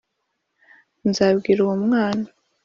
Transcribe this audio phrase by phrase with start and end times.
[1.09, 2.27] Nzabwira uwo mwana